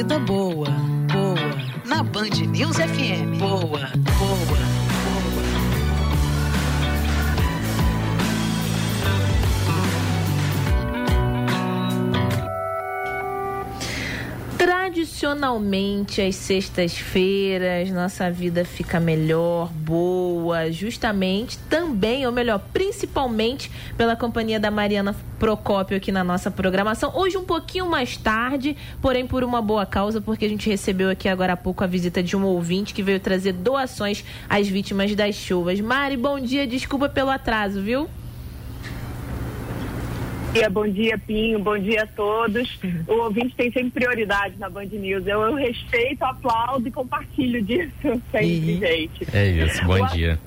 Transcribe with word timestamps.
vida 0.00 0.18
boa, 0.18 0.70
boa. 1.12 1.84
Na 1.84 2.02
Band 2.02 2.46
News 2.46 2.78
FM. 2.78 3.36
Boa, 3.36 3.90
Tradicionalmente, 15.00 16.20
às 16.20 16.36
sextas-feiras, 16.36 17.90
nossa 17.90 18.30
vida 18.30 18.66
fica 18.66 19.00
melhor, 19.00 19.72
boa, 19.72 20.70
justamente 20.70 21.56
também, 21.70 22.26
ou 22.26 22.32
melhor, 22.32 22.60
principalmente 22.70 23.70
pela 23.96 24.14
companhia 24.14 24.60
da 24.60 24.70
Mariana 24.70 25.16
Procópio 25.38 25.96
aqui 25.96 26.12
na 26.12 26.22
nossa 26.22 26.50
programação. 26.50 27.12
Hoje, 27.16 27.38
um 27.38 27.44
pouquinho 27.46 27.88
mais 27.88 28.18
tarde, 28.18 28.76
porém 29.00 29.26
por 29.26 29.42
uma 29.42 29.62
boa 29.62 29.86
causa, 29.86 30.20
porque 30.20 30.44
a 30.44 30.48
gente 30.50 30.68
recebeu 30.68 31.08
aqui 31.08 31.30
agora 31.30 31.54
há 31.54 31.56
pouco 31.56 31.82
a 31.82 31.86
visita 31.86 32.22
de 32.22 32.36
um 32.36 32.44
ouvinte 32.44 32.92
que 32.92 33.02
veio 33.02 33.18
trazer 33.18 33.54
doações 33.54 34.22
às 34.50 34.68
vítimas 34.68 35.14
das 35.14 35.34
chuvas. 35.34 35.80
Mari, 35.80 36.18
bom 36.18 36.38
dia, 36.38 36.66
desculpa 36.66 37.08
pelo 37.08 37.30
atraso, 37.30 37.80
viu? 37.80 38.06
Dia, 40.52 40.68
bom 40.68 40.86
dia, 40.86 41.18
Pinho, 41.18 41.58
bom 41.58 41.78
dia 41.78 42.02
a 42.02 42.06
todos. 42.06 42.78
O 43.06 43.14
ouvinte 43.24 43.54
tem 43.54 43.70
sempre 43.72 43.90
prioridade 43.90 44.54
na 44.58 44.68
Band 44.68 44.86
News. 44.86 45.26
Eu, 45.26 45.40
eu 45.42 45.54
respeito, 45.54 46.22
aplaudo 46.24 46.86
e 46.86 46.90
compartilho 46.90 47.62
disso 47.62 47.92
sempre, 48.30 48.76
gente. 48.76 49.26
É 49.32 49.46
isso, 49.48 49.84
bom 49.84 50.02
o, 50.02 50.06
dia. 50.08 50.38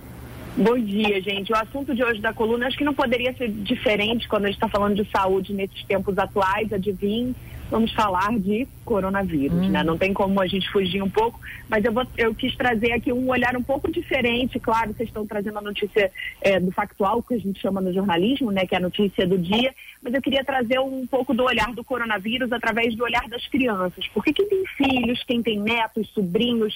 Bom 0.57 0.77
dia, 0.77 1.21
gente. 1.21 1.51
O 1.51 1.55
assunto 1.55 1.95
de 1.95 2.03
hoje 2.03 2.21
da 2.21 2.33
coluna 2.33 2.67
acho 2.67 2.77
que 2.77 2.83
não 2.83 2.93
poderia 2.93 3.33
ser 3.33 3.49
diferente 3.49 4.27
quando 4.27 4.45
a 4.45 4.47
gente 4.47 4.57
está 4.57 4.67
falando 4.67 4.95
de 4.95 5.09
saúde 5.09 5.53
nesses 5.53 5.83
tempos 5.83 6.17
atuais, 6.17 6.71
adivinhe 6.71 7.33
vamos 7.69 7.91
falar 7.93 8.37
de 8.39 8.67
coronavírus, 8.85 9.67
hum. 9.67 9.69
né? 9.69 9.83
Não 9.83 9.97
tem 9.97 10.13
como 10.13 10.39
a 10.41 10.47
gente 10.47 10.69
fugir 10.71 11.01
um 11.01 11.09
pouco, 11.09 11.39
mas 11.69 11.83
eu, 11.83 11.91
vou, 11.91 12.05
eu 12.17 12.33
quis 12.35 12.55
trazer 12.55 12.91
aqui 12.91 13.11
um 13.11 13.29
olhar 13.29 13.55
um 13.55 13.63
pouco 13.63 13.91
diferente. 13.91 14.59
Claro, 14.59 14.93
vocês 14.93 15.09
estão 15.09 15.25
trazendo 15.25 15.57
a 15.57 15.61
notícia 15.61 16.11
é, 16.41 16.59
do 16.59 16.71
factual, 16.71 17.21
que 17.23 17.33
a 17.33 17.39
gente 17.39 17.59
chama 17.59 17.81
no 17.81 17.93
jornalismo, 17.93 18.51
né? 18.51 18.65
Que 18.65 18.75
é 18.75 18.77
a 18.77 18.81
notícia 18.81 19.27
do 19.27 19.37
dia, 19.37 19.73
mas 20.01 20.13
eu 20.13 20.21
queria 20.21 20.43
trazer 20.43 20.79
um 20.79 21.07
pouco 21.07 21.33
do 21.33 21.43
olhar 21.43 21.73
do 21.73 21.83
coronavírus 21.83 22.51
através 22.51 22.95
do 22.95 23.03
olhar 23.03 23.27
das 23.27 23.47
crianças. 23.47 24.07
Porque 24.13 24.33
quem 24.33 24.47
tem 24.47 24.63
filhos, 24.77 25.23
quem 25.23 25.41
tem 25.41 25.59
netos, 25.59 26.09
sobrinhos, 26.09 26.73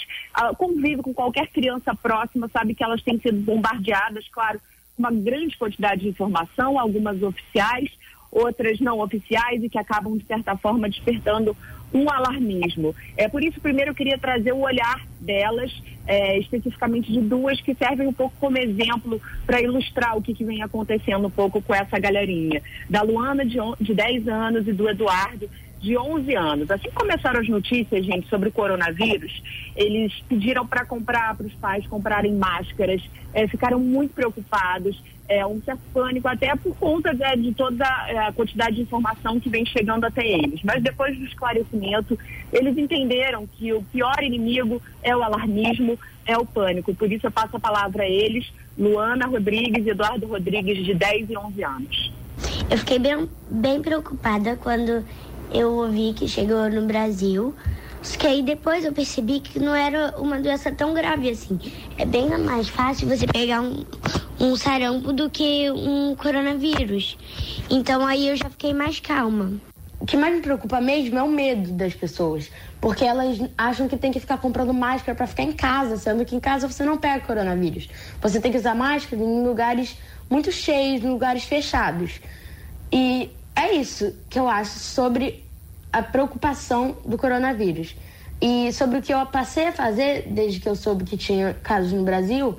convive 0.57 1.01
com 1.01 1.13
qualquer 1.13 1.47
criança 1.47 1.93
próxima, 1.95 2.49
sabe 2.51 2.73
que 2.73 2.83
elas 2.83 3.01
têm 3.01 3.19
sido 3.19 3.39
bombardeadas, 3.41 4.27
claro, 4.29 4.59
uma 4.97 5.11
grande 5.11 5.55
quantidade 5.57 6.01
de 6.01 6.09
informação, 6.09 6.79
algumas 6.79 7.21
oficiais, 7.21 7.91
outras 8.31 8.79
não 8.79 8.99
oficiais 8.99 9.63
e 9.63 9.69
que 9.69 9.77
acabam, 9.77 10.17
de 10.17 10.25
certa 10.25 10.55
forma, 10.57 10.89
despertando 10.89 11.55
um 11.93 12.09
alarmismo. 12.09 12.95
É 13.15 13.27
por 13.27 13.43
isso, 13.43 13.61
primeiro, 13.61 13.91
eu 13.91 13.95
queria 13.95 14.17
trazer 14.17 14.51
o 14.51 14.59
olhar 14.59 15.05
delas, 15.19 15.71
é, 16.05 16.37
especificamente 16.37 17.11
de 17.11 17.21
duas 17.21 17.59
que 17.61 17.73
servem 17.73 18.07
um 18.07 18.13
pouco 18.13 18.35
como 18.39 18.57
exemplo 18.57 19.21
para 19.45 19.61
ilustrar 19.61 20.17
o 20.17 20.21
que, 20.21 20.33
que, 20.33 20.43
vem 20.43 20.61
acontecendo 20.61 21.27
um 21.27 21.31
pouco 21.31 21.61
com 21.61 21.73
essa 21.73 21.97
galerinha. 21.97 22.61
Da 22.89 23.01
Luana, 23.01 23.45
de, 23.45 23.57
de 23.79 23.93
10 23.93 24.27
anos, 24.27 24.67
e 24.67 24.73
do 24.73 24.89
Eduardo, 24.89 25.49
de 25.79 25.97
11 25.97 26.35
anos. 26.35 26.71
Assim 26.71 26.89
que 26.89 26.95
começaram 26.95 27.39
as 27.39 27.47
notícias, 27.47 28.05
gente, 28.05 28.27
sobre 28.27 28.49
o 28.49 28.51
coronavírus, 28.51 29.41
eles 29.75 30.13
pediram 30.27 30.65
para 30.65 30.85
comprar, 30.85 31.35
para 31.35 31.45
os 31.45 31.53
pais 31.53 31.85
comprarem 31.87 32.33
máscaras, 32.33 33.01
é, 33.33 33.47
ficaram 33.47 33.79
muito 33.79 34.13
preocupados, 34.13 35.01
é, 35.29 35.45
um 35.45 35.61
certo 35.61 35.81
pânico, 35.93 36.27
até 36.27 36.55
por 36.55 36.75
conta 36.77 37.13
de, 37.13 37.41
de 37.41 37.53
toda 37.53 37.85
a 37.85 38.31
quantidade 38.31 38.77
de 38.77 38.81
informação 38.81 39.39
que 39.39 39.49
vem 39.49 39.65
chegando 39.65 40.05
até 40.05 40.25
eles. 40.25 40.61
Mas 40.63 40.81
depois 40.81 41.17
do 41.17 41.25
esclarecimento, 41.25 42.17
eles 42.51 42.77
entenderam 42.77 43.45
que 43.45 43.73
o 43.73 43.83
pior 43.83 44.23
inimigo 44.23 44.81
é 45.03 45.15
o 45.15 45.21
alarmismo, 45.21 45.99
é 46.25 46.37
o 46.37 46.45
pânico. 46.45 46.95
Por 46.95 47.11
isso 47.11 47.27
eu 47.27 47.31
passo 47.31 47.57
a 47.57 47.59
palavra 47.59 48.03
a 48.03 48.09
eles, 48.09 48.51
Luana 48.77 49.27
Rodrigues 49.27 49.85
e 49.85 49.89
Eduardo 49.89 50.27
Rodrigues, 50.27 50.85
de 50.85 50.93
10 50.93 51.29
e 51.29 51.37
11 51.37 51.63
anos. 51.63 52.13
Eu 52.69 52.77
fiquei 52.77 52.99
bem, 52.99 53.29
bem 53.49 53.81
preocupada 53.81 54.55
quando 54.57 55.03
eu 55.51 55.71
ouvi 55.73 56.13
que 56.13 56.27
chegou 56.27 56.69
no 56.69 56.85
Brasil. 56.87 57.55
Só 58.01 58.17
que 58.17 58.27
aí 58.27 58.43
depois 58.43 58.85
eu 58.85 58.93
percebi 58.93 59.39
que 59.39 59.59
não 59.59 59.75
era 59.75 60.13
uma 60.17 60.39
doença 60.39 60.71
tão 60.71 60.93
grave 60.93 61.29
assim. 61.29 61.59
É 61.97 62.05
bem 62.05 62.29
mais 62.37 62.69
fácil 62.69 63.07
você 63.07 63.25
pegar 63.25 63.61
um, 63.61 63.83
um 64.39 64.55
sarampo 64.55 65.11
do 65.11 65.29
que 65.29 65.69
um 65.71 66.15
coronavírus. 66.15 67.17
Então 67.69 68.05
aí 68.05 68.29
eu 68.29 68.35
já 68.35 68.49
fiquei 68.49 68.73
mais 68.73 68.99
calma. 68.99 69.53
O 69.99 70.05
que 70.05 70.15
mais 70.15 70.35
me 70.35 70.41
preocupa 70.41 70.79
mesmo 70.79 71.17
é 71.17 71.23
o 71.23 71.27
medo 71.27 71.71
das 71.71 71.93
pessoas, 71.95 72.51
porque 72.79 73.03
elas 73.03 73.39
acham 73.57 73.87
que 73.87 73.97
tem 73.97 74.11
que 74.11 74.19
ficar 74.19 74.37
comprando 74.37 74.71
máscara 74.71 75.15
para 75.15 75.25
ficar 75.25 75.41
em 75.41 75.51
casa, 75.51 75.97
sendo 75.97 76.23
que 76.23 76.35
em 76.35 76.39
casa 76.39 76.69
você 76.69 76.85
não 76.85 76.97
pega 76.97 77.25
coronavírus. 77.25 77.89
Você 78.21 78.39
tem 78.39 78.51
que 78.51 78.59
usar 78.59 78.75
máscara 78.75 79.21
em 79.21 79.43
lugares 79.43 79.97
muito 80.29 80.51
cheios, 80.51 81.03
em 81.03 81.09
lugares 81.09 81.43
fechados. 81.45 82.21
E 82.91 83.31
é 83.57 83.73
isso 83.73 84.13
que 84.29 84.37
eu 84.37 84.47
acho 84.47 84.77
sobre 84.77 85.43
a 85.91 86.03
preocupação 86.03 86.95
do 87.03 87.17
coronavírus. 87.17 87.95
E 88.39 88.71
sobre 88.71 88.99
o 88.99 89.01
que 89.01 89.11
eu 89.11 89.25
passei 89.25 89.67
a 89.67 89.71
fazer 89.71 90.27
desde 90.27 90.59
que 90.59 90.69
eu 90.69 90.75
soube 90.75 91.03
que 91.03 91.17
tinha 91.17 91.55
casos 91.55 91.91
no 91.91 92.03
Brasil, 92.03 92.55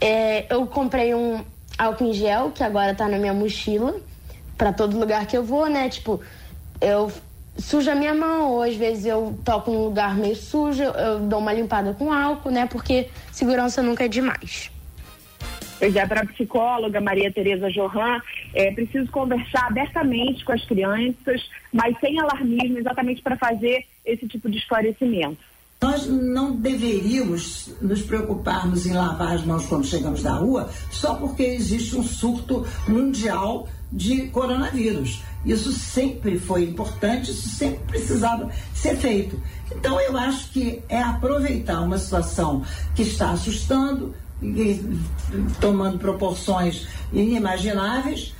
é, 0.00 0.46
eu 0.48 0.64
comprei 0.68 1.12
um 1.16 1.44
álcool 1.76 2.04
em 2.04 2.12
gel 2.12 2.52
que 2.52 2.62
agora 2.62 2.94
tá 2.94 3.08
na 3.08 3.18
minha 3.18 3.34
mochila 3.34 3.96
para 4.56 4.72
todo 4.72 4.96
lugar 4.96 5.26
que 5.26 5.36
eu 5.36 5.42
vou, 5.42 5.68
né? 5.68 5.88
Tipo, 5.88 6.20
eu 6.80 7.10
sujo 7.58 7.90
a 7.90 7.94
minha 7.96 8.14
mão, 8.14 8.52
ou 8.52 8.62
às 8.62 8.76
vezes 8.76 9.06
eu 9.06 9.36
toco 9.44 9.70
num 9.70 9.84
lugar 9.84 10.14
meio 10.14 10.36
sujo, 10.36 10.84
eu 10.84 11.18
dou 11.20 11.40
uma 11.40 11.52
limpada 11.52 11.92
com 11.92 12.12
álcool, 12.12 12.52
né? 12.52 12.66
Porque 12.66 13.10
segurança 13.32 13.82
nunca 13.82 14.04
é 14.04 14.08
demais. 14.08 14.70
Pois 15.80 15.96
é, 15.96 16.06
para 16.06 16.20
a 16.20 16.26
psicóloga 16.26 17.00
Maria 17.00 17.32
Tereza 17.32 17.70
Johan, 17.70 18.20
é 18.52 18.70
preciso 18.70 19.10
conversar 19.10 19.66
abertamente 19.66 20.44
com 20.44 20.52
as 20.52 20.62
crianças, 20.66 21.48
mas 21.72 21.98
sem 22.00 22.20
alarmismo, 22.20 22.78
exatamente 22.78 23.22
para 23.22 23.34
fazer 23.38 23.86
esse 24.04 24.28
tipo 24.28 24.50
de 24.50 24.58
esclarecimento. 24.58 25.38
Nós 25.80 26.06
não 26.06 26.54
deveríamos 26.54 27.74
nos 27.80 28.02
preocuparmos 28.02 28.84
em 28.84 28.92
lavar 28.92 29.36
as 29.36 29.42
mãos 29.46 29.64
quando 29.64 29.86
chegamos 29.86 30.22
da 30.22 30.34
rua 30.34 30.68
só 30.90 31.14
porque 31.14 31.42
existe 31.42 31.96
um 31.96 32.02
surto 32.02 32.66
mundial 32.86 33.66
de 33.90 34.28
coronavírus. 34.28 35.22
Isso 35.46 35.72
sempre 35.72 36.38
foi 36.38 36.64
importante, 36.64 37.30
isso 37.30 37.48
sempre 37.48 37.78
precisava 37.86 38.50
ser 38.74 38.96
feito. 38.98 39.42
Então 39.74 39.98
eu 39.98 40.14
acho 40.18 40.50
que 40.50 40.82
é 40.90 41.00
aproveitar 41.00 41.80
uma 41.80 41.96
situação 41.96 42.62
que 42.94 43.00
está 43.00 43.30
assustando, 43.30 44.14
tomando 45.60 45.98
proporções 45.98 46.86
inimagináveis, 47.12 48.34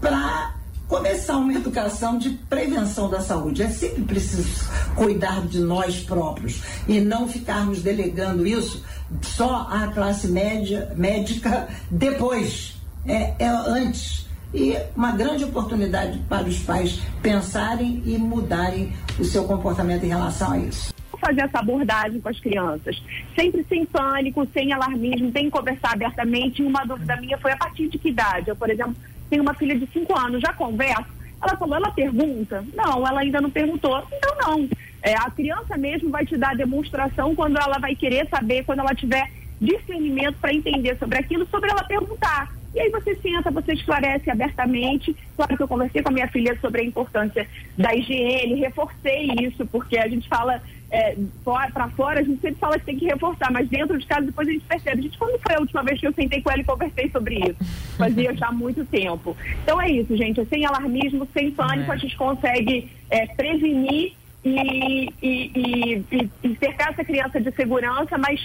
para 0.00 0.54
começar 0.88 1.36
uma 1.36 1.52
educação 1.52 2.18
de 2.18 2.30
prevenção 2.30 3.10
da 3.10 3.20
saúde. 3.20 3.62
É 3.62 3.68
sempre 3.68 4.02
preciso 4.02 4.68
cuidar 4.96 5.46
de 5.46 5.60
nós 5.60 6.00
próprios 6.00 6.62
e 6.88 7.00
não 7.00 7.28
ficarmos 7.28 7.82
delegando 7.82 8.46
isso 8.46 8.82
só 9.22 9.68
à 9.70 9.88
classe 9.88 10.28
média, 10.28 10.92
médica 10.96 11.68
depois, 11.90 12.74
é, 13.06 13.34
é 13.38 13.48
antes. 13.48 14.26
E 14.52 14.74
uma 14.96 15.12
grande 15.12 15.44
oportunidade 15.44 16.18
para 16.26 16.48
os 16.48 16.58
pais 16.60 17.00
pensarem 17.20 18.02
e 18.06 18.16
mudarem 18.16 18.94
o 19.18 19.24
seu 19.24 19.44
comportamento 19.44 20.04
em 20.04 20.08
relação 20.08 20.52
a 20.52 20.58
isso 20.58 20.97
fazer 21.18 21.42
essa 21.42 21.58
abordagem 21.58 22.20
com 22.20 22.28
as 22.28 22.40
crianças. 22.40 23.02
Sempre 23.34 23.64
sem 23.68 23.84
pânico, 23.84 24.46
sem 24.52 24.72
alarmismo, 24.72 25.32
que 25.32 25.50
conversar 25.50 25.92
abertamente. 25.92 26.62
Uma 26.62 26.84
dúvida 26.84 27.16
minha 27.16 27.38
foi 27.38 27.52
a 27.52 27.56
partir 27.56 27.88
de 27.88 27.98
que 27.98 28.08
idade? 28.08 28.48
Eu, 28.48 28.56
por 28.56 28.70
exemplo, 28.70 28.96
tenho 29.28 29.42
uma 29.42 29.54
filha 29.54 29.78
de 29.78 29.86
5 29.86 30.18
anos, 30.18 30.40
já 30.40 30.52
converso. 30.52 31.18
Ela 31.40 31.56
falou, 31.56 31.76
ela 31.76 31.90
pergunta? 31.90 32.64
Não, 32.74 33.06
ela 33.06 33.20
ainda 33.20 33.40
não 33.40 33.50
perguntou. 33.50 34.04
Então, 34.12 34.34
não. 34.40 34.68
É, 35.02 35.14
a 35.14 35.30
criança 35.30 35.76
mesmo 35.76 36.10
vai 36.10 36.26
te 36.26 36.36
dar 36.36 36.56
demonstração 36.56 37.34
quando 37.34 37.56
ela 37.56 37.78
vai 37.78 37.94
querer 37.94 38.26
saber, 38.28 38.64
quando 38.64 38.80
ela 38.80 38.94
tiver 38.94 39.30
discernimento 39.60 40.36
para 40.40 40.52
entender 40.52 40.96
sobre 40.98 41.18
aquilo, 41.18 41.46
sobre 41.46 41.70
ela 41.70 41.84
perguntar. 41.84 42.52
E 42.74 42.80
aí 42.80 42.90
você 42.90 43.14
senta, 43.16 43.50
você 43.50 43.72
esclarece 43.72 44.30
abertamente. 44.30 45.16
Claro 45.36 45.56
que 45.56 45.62
eu 45.62 45.68
conversei 45.68 46.02
com 46.02 46.10
a 46.10 46.12
minha 46.12 46.28
filha 46.28 46.56
sobre 46.60 46.82
a 46.82 46.84
importância 46.84 47.48
da 47.76 47.94
higiene, 47.94 48.60
reforcei 48.60 49.30
isso, 49.40 49.66
porque 49.66 49.98
a 49.98 50.08
gente 50.08 50.28
fala 50.28 50.60
é, 50.90 51.16
para 51.44 51.88
fora, 51.90 52.20
a 52.20 52.22
gente 52.22 52.40
sempre 52.40 52.58
fala 52.58 52.78
que 52.78 52.86
tem 52.86 52.98
que 52.98 53.06
reforçar, 53.06 53.52
mas 53.52 53.68
dentro 53.68 53.98
de 53.98 54.06
casa 54.06 54.26
depois 54.26 54.48
a 54.48 54.52
gente 54.52 54.64
percebe. 54.64 55.02
Gente, 55.02 55.18
quando 55.18 55.38
foi 55.40 55.54
a 55.54 55.60
última 55.60 55.82
vez 55.82 56.00
que 56.00 56.06
eu 56.06 56.12
sentei 56.14 56.40
com 56.40 56.50
ela 56.50 56.60
e 56.60 56.64
conversei 56.64 57.10
sobre 57.10 57.38
isso? 57.38 57.96
Fazia 57.96 58.34
já 58.34 58.50
muito 58.50 58.84
tempo. 58.86 59.36
Então 59.62 59.80
é 59.80 59.90
isso, 59.90 60.16
gente. 60.16 60.44
Sem 60.46 60.64
alarmismo, 60.64 61.28
sem 61.32 61.50
pânico, 61.50 61.90
é. 61.90 61.94
a 61.94 61.98
gente 61.98 62.16
consegue 62.16 62.90
é, 63.10 63.26
prevenir 63.26 64.14
e, 64.44 65.12
e, 65.22 66.04
e, 66.10 66.30
e, 66.42 66.56
cercar 66.56 66.92
essa 66.92 67.04
criança 67.04 67.40
de 67.40 67.50
segurança, 67.52 68.16
mas 68.16 68.40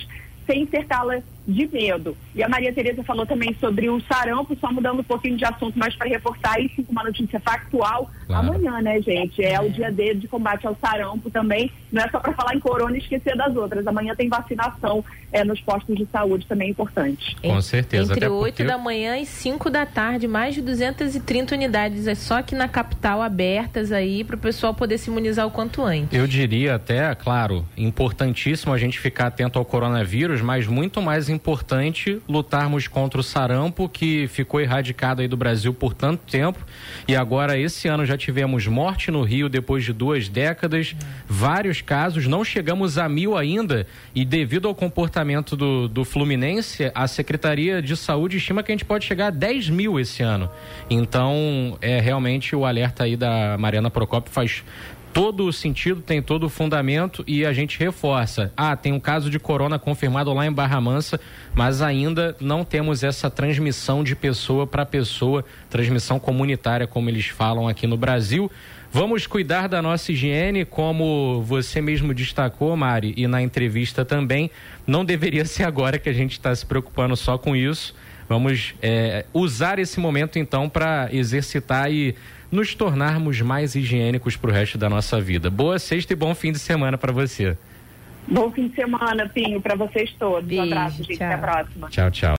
sem 0.45 0.67
cercá-la 0.67 1.21
de 1.47 1.67
medo. 1.67 2.15
E 2.33 2.41
a 2.41 2.49
Maria 2.49 2.73
Tereza 2.73 3.03
falou 3.03 3.25
também 3.25 3.55
sobre 3.59 3.89
o 3.89 3.99
sarampo, 4.01 4.55
só 4.59 4.71
mudando 4.71 4.99
um 4.99 5.03
pouquinho 5.03 5.37
de 5.37 5.45
assunto, 5.45 5.77
mas 5.77 5.95
para 5.95 6.07
reportar 6.07 6.59
isso 6.59 6.83
uma 6.89 7.03
notícia 7.03 7.39
factual. 7.39 8.09
Claro. 8.27 8.47
Amanhã, 8.47 8.81
né, 8.81 9.01
gente? 9.01 9.43
É 9.43 9.59
o 9.59 9.69
dia 9.69 9.91
dele 9.91 10.19
de 10.19 10.27
combate 10.27 10.65
ao 10.65 10.75
sarampo 10.75 11.29
também. 11.29 11.71
Não 11.91 12.01
é 12.01 12.09
só 12.09 12.19
para 12.19 12.33
falar 12.33 12.55
em 12.55 12.59
corona 12.59 12.95
e 12.95 12.99
esquecer 12.99 13.35
das 13.35 13.55
outras. 13.55 13.85
Amanhã 13.85 14.15
tem 14.15 14.29
vacinação 14.29 15.03
é, 15.33 15.43
nos 15.43 15.59
postos 15.61 15.95
de 15.95 16.05
saúde 16.05 16.45
também 16.45 16.67
é 16.67 16.71
importante. 16.71 17.35
Com 17.41 17.59
certeza. 17.61 18.13
Entre 18.13 18.27
8 18.27 18.55
porque... 18.55 18.63
da 18.63 18.77
manhã 18.77 19.17
e 19.17 19.25
5 19.25 19.69
da 19.69 19.85
tarde, 19.85 20.27
mais 20.27 20.53
de 20.53 20.61
230 20.61 21.55
unidades 21.55 22.07
é 22.07 22.15
só 22.15 22.37
aqui 22.37 22.53
na 22.53 22.67
capital 22.67 23.21
abertas 23.21 23.91
aí 23.91 24.23
para 24.23 24.35
o 24.35 24.39
pessoal 24.39 24.73
poder 24.73 24.99
se 24.99 25.09
imunizar 25.09 25.47
o 25.47 25.51
quanto 25.51 25.83
antes. 25.83 26.13
Eu 26.17 26.27
diria 26.27 26.75
até, 26.75 27.13
claro, 27.15 27.65
importantíssimo 27.75 28.71
a 28.71 28.77
gente 28.77 28.99
ficar 28.99 29.27
atento 29.27 29.57
ao 29.57 29.65
coronavírus, 29.65 30.41
mas 30.41 30.67
muito 30.67 31.01
mais 31.01 31.29
importante 31.33 32.21
lutarmos 32.27 32.87
contra 32.87 33.19
o 33.19 33.23
sarampo 33.23 33.89
que 33.89 34.27
ficou 34.27 34.61
erradicado 34.61 35.21
aí 35.21 35.27
do 35.27 35.35
Brasil 35.35 35.73
por 35.73 35.93
tanto 35.93 36.21
tempo 36.29 36.59
e 37.07 37.15
agora 37.15 37.57
esse 37.57 37.87
ano 37.87 38.05
já 38.05 38.17
tivemos 38.17 38.67
morte 38.67 39.11
no 39.11 39.23
Rio 39.23 39.49
depois 39.49 39.83
de 39.83 39.91
duas 39.91 40.29
décadas, 40.29 40.95
vários 41.27 41.81
casos, 41.81 42.27
não 42.27 42.43
chegamos 42.43 42.97
a 42.97 43.09
mil 43.09 43.37
ainda 43.37 43.85
e 44.15 44.23
devido 44.23 44.67
ao 44.67 44.75
comportamento 44.75 45.55
do, 45.55 45.87
do 45.87 46.05
Fluminense, 46.05 46.91
a 46.93 47.07
Secretaria 47.07 47.81
de 47.81 47.97
Saúde 47.97 48.37
estima 48.37 48.63
que 48.63 48.71
a 48.71 48.75
gente 48.75 48.85
pode 48.85 49.05
chegar 49.05 49.27
a 49.27 49.31
10 49.31 49.69
mil 49.69 49.99
esse 49.99 50.23
ano. 50.23 50.49
Então, 50.89 51.77
é 51.81 51.99
realmente 51.99 52.55
o 52.55 52.65
alerta 52.65 53.03
aí 53.03 53.15
da 53.15 53.57
Mariana 53.57 53.89
Procopio 53.89 54.31
faz 54.31 54.63
todo 55.13 55.45
o 55.45 55.53
sentido, 55.53 56.01
tem 56.01 56.21
todo 56.21 56.45
o 56.45 56.49
fundamento 56.49 57.23
e 57.27 57.45
a 57.45 57.53
gente 57.53 57.77
reforça. 57.77 58.51
Ah, 58.57 58.75
tem 58.75 58.91
um 58.91 58.99
caso 58.99 59.29
de 59.29 59.39
corona 59.39 59.77
confirmado 59.77 60.33
lá 60.33 60.45
em 60.45 60.51
Barra 60.51 60.81
Mansa, 60.81 61.19
mas 61.53 61.81
ainda 61.81 62.35
não 62.41 62.65
temos 62.65 63.03
essa 63.03 63.29
transmissão 63.29 64.03
de 64.03 64.15
pessoa 64.15 64.65
para 64.65 64.85
pessoa, 64.85 65.45
transmissão 65.69 66.19
comunitária, 66.19 66.87
como 66.87 67.09
eles 67.09 67.27
falam 67.27 67.67
aqui 67.67 67.85
no 67.85 67.95
Brasil. 67.95 68.51
Vamos 68.91 69.25
cuidar 69.25 69.67
da 69.67 69.81
nossa 69.81 70.11
higiene, 70.11 70.65
como 70.65 71.41
você 71.43 71.81
mesmo 71.81 72.13
destacou, 72.13 72.75
Mari, 72.75 73.13
e 73.15 73.27
na 73.27 73.41
entrevista 73.41 74.03
também. 74.03 74.49
Não 74.85 75.05
deveria 75.05 75.45
ser 75.45 75.63
agora 75.63 75.99
que 75.99 76.09
a 76.09 76.13
gente 76.13 76.33
está 76.33 76.53
se 76.55 76.65
preocupando 76.65 77.15
só 77.15 77.37
com 77.37 77.55
isso. 77.55 77.95
Vamos 78.27 78.73
é, 78.81 79.25
usar 79.33 79.79
esse 79.79 79.99
momento 79.99 80.39
então 80.39 80.69
para 80.69 81.09
exercitar 81.11 81.91
e 81.91 82.15
nos 82.51 82.75
tornarmos 82.75 83.41
mais 83.41 83.75
higiênicos 83.75 84.37
para 84.37 84.49
o 84.49 84.53
resto 84.53 84.77
da 84.77 84.89
nossa 84.89 85.19
vida. 85.19 85.49
Boa 85.49 85.79
sexta 85.79 86.13
e 86.13 86.15
bom 86.15 86.35
fim 86.35 86.51
de 86.51 86.59
semana 86.59 86.97
para 86.97 87.11
você. 87.11 87.57
Bom 88.27 88.49
fim 88.51 88.67
de 88.67 88.75
semana, 88.75 89.27
Pinho, 89.27 89.59
para 89.59 89.75
vocês 89.75 90.13
todos. 90.17 90.47
Beijo, 90.47 90.63
um 90.63 90.65
abraço, 90.65 91.03
gente. 91.03 91.17
Tchau. 91.17 91.27
Até 91.27 91.35
a 91.35 91.37
próxima. 91.37 91.89
Tchau, 91.89 92.11
tchau. 92.11 92.31